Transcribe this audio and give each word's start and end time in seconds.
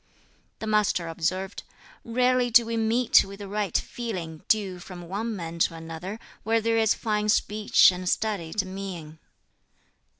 The 0.57 0.65
Master 0.65 1.07
observed, 1.07 1.61
"Rarely 2.03 2.49
do 2.49 2.65
we 2.65 2.75
meet 2.75 3.23
with 3.23 3.37
the 3.37 3.47
right 3.47 3.77
feeling 3.77 4.41
due 4.47 4.79
from 4.79 5.07
one 5.07 5.35
man 5.35 5.59
to 5.59 5.75
another 5.75 6.19
where 6.41 6.59
there 6.59 6.77
is 6.77 6.95
fine 6.95 7.29
speech 7.29 7.91
and 7.91 8.09
studied 8.09 8.65
mien." 8.65 9.19